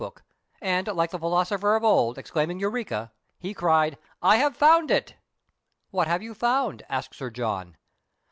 105 0.01 0.09
his 0.09 0.09
note 0.73 0.77
book, 0.79 0.87
and 0.87 0.97
like 0.97 1.11
the 1.11 1.19
philosopher 1.19 1.75
of 1.75 1.83
old 1.83 2.17
exclaiming" 2.17 2.59
Eureka!" 2.59 3.11
he 3.39 3.53
cried," 3.53 3.99
I 4.33 4.37
have 4.37 4.57
found 4.57 4.89
it 4.89 5.13
!""What 5.91 6.07
have 6.07 6.23
you 6.23 6.33
found?" 6.33 6.81
asked 6.89 7.13
Sir 7.13 7.29
John. 7.29 7.77